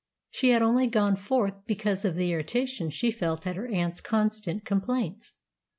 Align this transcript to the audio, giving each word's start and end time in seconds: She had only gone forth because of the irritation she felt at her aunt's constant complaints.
She 0.31 0.49
had 0.49 0.63
only 0.63 0.87
gone 0.87 1.15
forth 1.15 1.53
because 1.67 2.03
of 2.05 2.15
the 2.15 2.31
irritation 2.31 2.89
she 2.89 3.11
felt 3.11 3.45
at 3.45 3.55
her 3.55 3.67
aunt's 3.67 4.01
constant 4.01 4.65
complaints. 4.65 5.33